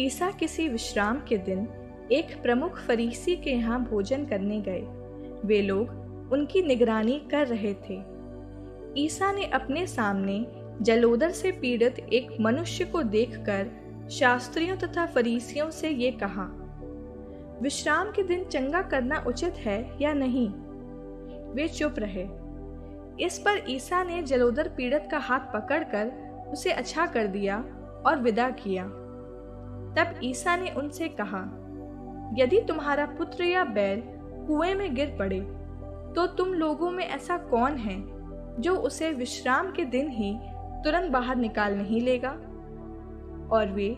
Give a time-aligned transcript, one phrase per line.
[0.00, 1.66] ईसा किसी विश्राम के दिन
[2.12, 4.80] एक प्रमुख फरीसी के यहाँ भोजन करने गए।
[5.44, 7.98] वे लोग उनकी निगरानी कर रहे थे।
[8.96, 10.46] ईसा ने अपने सामने
[10.82, 13.70] जलोदर से पीड़ित एक मनुष्य को देखकर
[14.10, 16.44] शास्त्रियों तथा फरीसियों से ये कहा,
[17.62, 20.48] विश्राम के दिन चंगा करना उचित है या नहीं?
[21.54, 22.26] वे चुप रहे।
[23.24, 26.12] इस पर ईसा ने जलोदर पीड़ित का हाथ पकड़कर
[26.52, 27.58] उसे अच्छा कर दिया
[28.06, 28.90] और विदा किया।
[29.98, 31.38] तब ईसा ने उनसे कहा,
[32.38, 34.02] यदि तुम्हारा पुत्र या बैल
[34.46, 35.40] कुएँ में गिर पड़े
[36.14, 37.96] तो तुम लोगों में ऐसा कौन है
[38.60, 40.32] जो उसे विश्राम के दिन ही
[40.84, 42.30] तुरंत बाहर निकाल नहीं लेगा?
[43.52, 43.96] और वे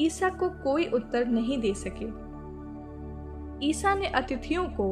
[0.00, 2.06] ईसा को कोई उत्तर नहीं दे सके।
[3.68, 4.88] ईसा ने अतिथियों को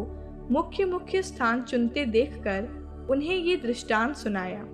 [0.50, 4.64] मुख्य मुख्य स्थान चुनते देखकर उन्हें ये दृष्टांत सुनाया।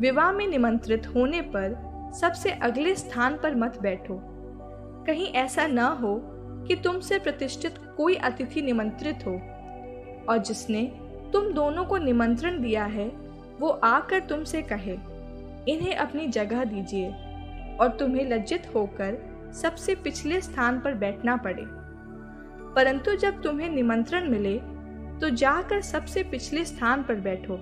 [0.00, 1.76] विवाह में निमंत्रित होने पर
[2.20, 4.22] सबसे अगले स्थान पर मत बैठो।
[5.06, 6.20] कहीं ऐसा न हो
[6.68, 9.34] कि तुमसे प्रतिष्ठित कोई अतिथि निमंत्रित हो।
[10.28, 10.82] और जिसने
[11.32, 13.08] तुम दोनों को निमंत्रण दिया है,
[13.60, 14.96] वो आकर तुमसे कहे,
[15.68, 17.10] इन्हें अपनी जगह दीजिए
[17.80, 19.16] और तुम्हें लज्जित होकर
[19.52, 21.64] सबसे पिछले स्थान पर बैठना पड़े।
[22.74, 24.58] परंतु जब तुम्हें निमंत्रण मिले
[25.20, 27.58] तो जाकर सबसे पिछले स्थान पर बैठो,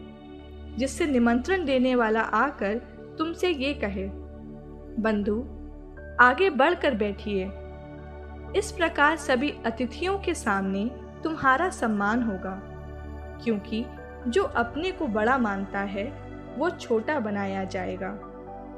[0.79, 2.79] जिससे निमंत्रण देने वाला आकर
[3.19, 4.09] तुमसे ये कहे,
[4.99, 5.37] बंधु
[6.21, 7.45] आगे बढ़कर बैठिए।
[8.57, 10.85] इस प्रकार सभी अतिथियों के सामने
[11.25, 12.53] तुम्हारा सम्मान होगा,
[13.45, 13.85] क्योंकि
[14.29, 16.05] जो अपने को बड़ा मानता है,
[16.59, 18.11] वो छोटा बनाया जाएगा,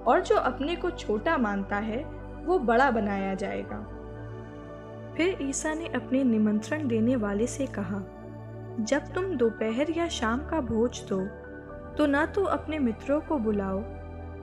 [0.07, 2.03] और जो अपने को छोटा मानता है,
[2.45, 3.79] वो बड़ा बनाया जाएगा।
[5.17, 8.01] फिर ईसा ने अपने निमंत्रण देने वाले से कहा,
[8.81, 11.21] जब तुम दोपहर या शाम का भोज दो
[11.97, 13.79] तो न तो अपने मित्रों को बुलाओ,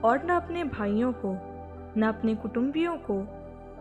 [0.04, 1.32] और न अपने भाइयों को
[1.96, 3.18] न अपने कुटुंबियों को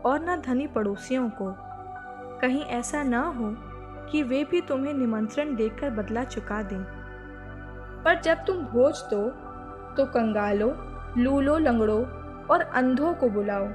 [0.06, 1.54] और न धनी पड़ोसियों को।
[2.40, 3.54] कहीं ऐसा न हो
[4.12, 6.84] कि वे भी तुम्हें निमंत्रण देकर बदला चुका दें।
[8.04, 9.28] पर जब तुम भोज दो
[9.96, 10.72] तो कंगालों,
[11.18, 12.04] लूलो, लंगड़ों
[12.46, 13.68] और अंधों को बुलाओ।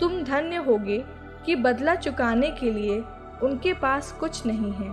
[0.00, 1.04] तुम धन्य होगे
[1.46, 3.02] कि बदला चुकाने के लिए
[3.42, 4.90] उनके पास कुछ नहीं है,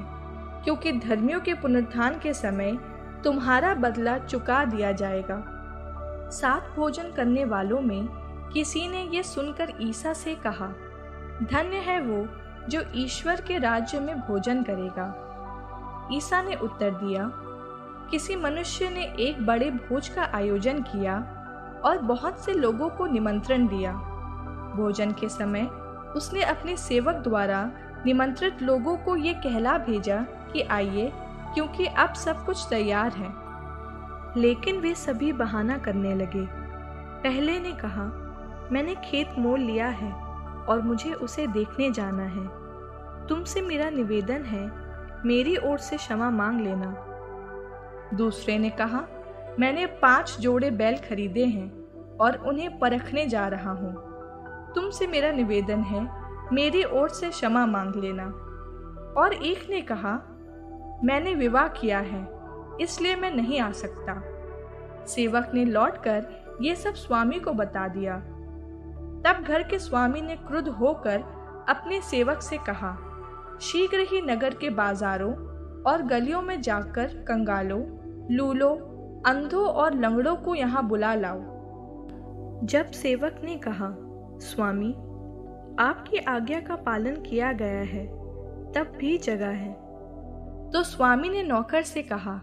[0.63, 2.77] क्योंकि धर्मियों के पुनरुत्थान के समय
[3.23, 5.43] तुम्हारा बदला चुका दिया जाएगा।
[6.31, 8.07] साथ भोजन करने वालों में
[8.53, 10.67] किसी ने ये सुनकर ईसा से कहा,
[11.43, 12.27] धन्य है वो
[12.69, 15.07] जो ईश्वर के राज्य में भोजन करेगा।
[16.13, 17.31] ईसा ने उत्तर दिया,
[18.11, 21.17] किसी मनुष्य ने एक बड़े भोज का आयोजन किया
[21.85, 23.93] और बहुत से लोगों को निमंत्रण दिया।
[24.75, 25.63] भोजन के समय
[26.15, 27.71] उसने अपने सेवक द्वारा
[28.05, 30.17] निमंत्रित लोगों को ये कहला भेजा
[30.53, 31.11] कि आइए,
[31.53, 33.33] क्योंकि अब सब कुछ तैयार है।
[34.41, 36.45] लेकिन वे सभी बहाना करने लगे।
[37.23, 38.19] पहले ने कहा
[38.73, 40.11] मैंने खेत मोल लिया है
[40.66, 42.47] और मुझे उसे देखने जाना है।
[43.28, 44.72] तुमसे मेरा निवेदन है,
[45.25, 46.95] मेरी ओर से क्षमा मांग लेना।
[48.13, 49.07] दूसरे ने कहा,
[49.59, 51.69] मैंने पाँच जोड़े बैल खरीदे हैं
[52.17, 53.94] और उन्हें परखने जा रहा हूँ।
[54.75, 56.07] तुमसे मेरा निवेदन है,
[56.53, 58.25] मेरी ओर से क्षमा मांग लेना।
[59.17, 60.13] और एक ने कहा,
[61.03, 62.28] मैंने विवाह किया है,
[62.81, 64.22] इसलिए मैं नहीं आ सकता।
[65.06, 68.23] सेवक ने लौटकर ये सब स्वामी को बता दिया।
[69.25, 71.19] तब घर के स्वामी ने क्रुद्ध होकर
[71.69, 72.97] अपने सेवक से कहा,
[73.61, 75.34] शीघ्र ही नगर के बाजारों
[75.84, 77.81] और गलियों में जाकर कंगालों,
[78.35, 78.69] लूलो,
[79.25, 81.39] अंधों और लंगड़ों को यहाँ बुला लाओ।
[82.63, 83.95] जब सेवक ने कहा,
[84.39, 84.91] स्वामी,
[85.79, 88.06] आपकी आज्ञा का पालन किया गया है,
[88.72, 89.73] तब भी जगह है।
[90.72, 92.41] तो स्वामी ने नौकर से कहा,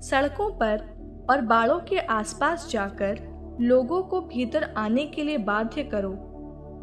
[0.00, 0.96] सड़कों पर
[1.30, 3.18] और बाड़ों के आसपास जाकर
[3.60, 6.14] लोगों को भीतर आने के लिए बाध्य करो,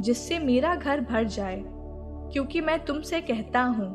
[0.02, 1.62] जिससे मेरा घर भर जाए,
[2.34, 3.88] क्योंकि मैं तुमसे कहता हूँ,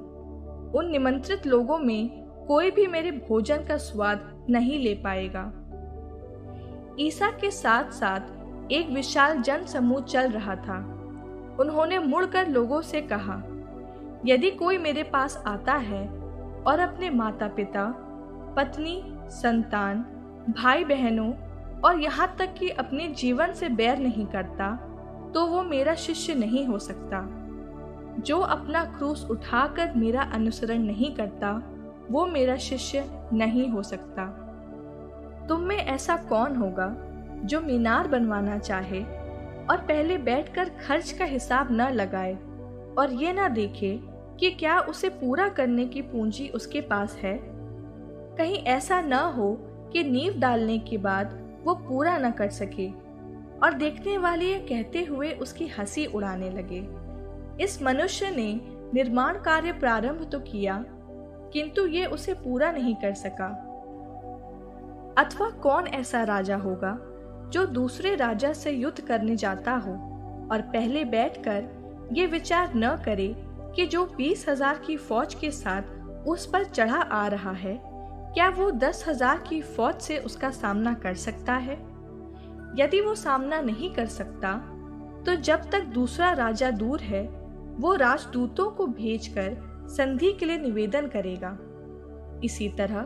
[0.72, 2.08] उन निमंत्रित लोगों में
[2.48, 5.44] कोई भी मेरे भोजन का स्वाद नहीं ले पाएगा।
[7.00, 10.78] ईसा के साथ साथ एक विशाल जन समूह चल रहा था।
[11.60, 13.42] उन्होंने मुड़कर लोगों से कहा,
[14.26, 16.06] यदि कोई मेरे पास आता है
[16.62, 17.84] और अपने माता पिता
[18.56, 20.02] पत्नी, संतान
[20.58, 21.32] भाई बहनों
[21.84, 24.70] और यहाँ तक कि अपने जीवन से बैर नहीं करता
[25.34, 27.20] तो वो मेरा शिष्य नहीं हो सकता।
[28.18, 31.50] जो अपना क्रूस उठाकर मेरा अनुसरण नहीं करता,
[32.10, 34.24] वो मेरा शिष्य नहीं हो सकता।
[35.48, 36.88] तुम में ऐसा कौन होगा,
[37.44, 39.02] जो मीनार बनवाना चाहे
[39.70, 42.34] और पहले बैठकर खर्च का हिसाब न लगाए
[42.98, 43.98] और ये ना देखे
[44.40, 47.38] कि क्या उसे पूरा करने की पूंजी उसके पास है?
[48.38, 49.52] कहीं ऐसा न हो
[49.92, 51.38] कि नींव डालने के बाद
[51.68, 52.88] वो पूरा न कर सके।
[53.58, 56.86] और देखने वाले ये कहते हुए उसकी हँसी उड़ाने लगे।
[57.64, 58.52] इस मनुष्य ने
[58.94, 60.84] निर्माण कार्य प्रारंभ तो किया,
[61.52, 63.46] किंतु ये उसे पूरा नहीं कर सका।
[65.18, 66.96] अथवा कौन ऐसा राजा होगा,
[67.50, 69.92] जो दूसरे राजा से युद्ध करने जाता हो,
[70.52, 73.34] और पहले बैठकर ये विचार न करे
[73.76, 77.74] कि जो बीस हज़ार की फौज के साथ उस पर चढ़ा आ रहा है
[78.34, 81.76] क्या वो दस हज़ार की फौज से उसका सामना कर सकता है?
[82.78, 84.52] यदि वो सामना नहीं कर सकता
[85.26, 87.22] तो जब तक दूसरा राजा दूर है,
[87.78, 89.56] वो राजदूतों को भेजकर
[89.88, 91.56] संधि के लिए निवेदन करेगा।
[92.44, 93.02] इसी तरह,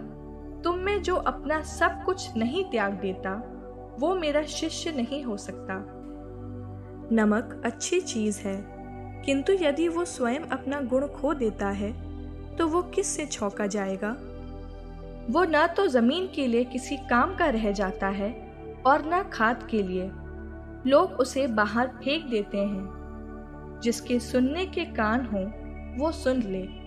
[0.64, 3.34] तुम में जो अपना सब कुछ नहीं त्याग देता,
[3.98, 5.78] वो मेरा शिष्य नहीं हो सकता।
[7.12, 8.56] नमक अच्छी चीज़ है,
[9.24, 11.92] किंतु यदि वो स्वयं अपना गुण खो देता है
[12.56, 14.16] तो वो किस से छौका जाएगा?
[15.30, 18.52] वो न तो ज़मीन के लिए किसी काम का रह जाता है
[18.86, 20.10] और न खाद के लिए।
[20.90, 23.02] लोग उसे बाहर फेंक देते हैं।
[23.82, 25.44] जिसके सुनने के कान हों,
[25.98, 26.81] वो सुन ले।